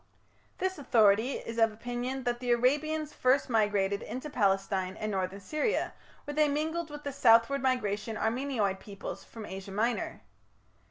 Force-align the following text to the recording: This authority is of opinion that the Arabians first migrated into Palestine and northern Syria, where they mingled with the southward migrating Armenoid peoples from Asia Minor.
This 0.57 0.79
authority 0.79 1.33
is 1.33 1.59
of 1.59 1.71
opinion 1.71 2.23
that 2.23 2.39
the 2.39 2.49
Arabians 2.53 3.13
first 3.13 3.51
migrated 3.51 4.01
into 4.01 4.31
Palestine 4.31 4.97
and 4.97 5.11
northern 5.11 5.39
Syria, 5.39 5.93
where 6.23 6.33
they 6.33 6.47
mingled 6.47 6.89
with 6.89 7.03
the 7.03 7.11
southward 7.13 7.61
migrating 7.61 8.15
Armenoid 8.17 8.79
peoples 8.79 9.23
from 9.23 9.45
Asia 9.45 9.71
Minor. 9.71 10.23